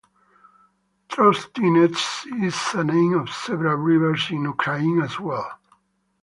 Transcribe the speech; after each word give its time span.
Trostianets 1.09 2.25
is 2.43 2.73
a 2.73 2.83
name 2.83 3.13
of 3.19 3.29
several 3.29 3.75
rivers 3.77 4.31
in 4.31 4.45
Ukraine 4.45 4.99
as 4.99 5.19
well. 5.19 5.59